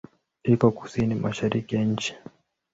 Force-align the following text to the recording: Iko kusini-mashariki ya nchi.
Iko 0.43 0.67
kusini-mashariki 0.77 1.71
ya 1.75 1.83
nchi. 1.91 2.11